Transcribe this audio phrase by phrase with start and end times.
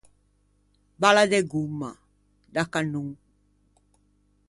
[1.03, 1.91] Balla de gomma,
[2.55, 3.07] da cannon.